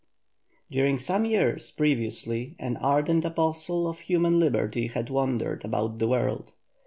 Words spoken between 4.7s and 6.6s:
had wandered about the world.